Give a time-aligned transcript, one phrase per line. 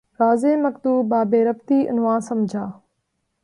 [0.19, 2.65] رازِ مکتوب بہ بے ربطیٴ عنواں سمجھا